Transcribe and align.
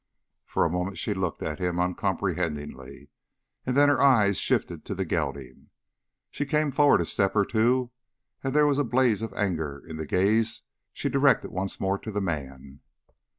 For 0.47 0.65
a 0.65 0.69
moment 0.71 0.97
she 0.97 1.13
looked 1.13 1.43
at 1.43 1.59
him 1.59 1.79
uncomprehendingly, 1.79 3.09
and 3.67 3.77
then 3.77 3.87
her 3.87 4.01
eyes 4.01 4.39
shifted 4.39 4.83
to 4.85 4.95
the 4.95 5.05
gelding. 5.05 5.69
She 6.31 6.43
came 6.47 6.71
forward 6.71 7.01
a 7.01 7.05
step 7.05 7.35
or 7.35 7.45
two, 7.45 7.91
and 8.43 8.51
there 8.55 8.65
was 8.65 8.79
a 8.79 8.83
blaze 8.83 9.21
of 9.21 9.31
anger 9.33 9.79
in 9.87 9.97
the 9.97 10.07
gaze 10.07 10.63
she 10.91 11.07
directed 11.07 11.51
once 11.51 11.79
more 11.79 11.99
to 11.99 12.09
the 12.11 12.19
man. 12.19 12.79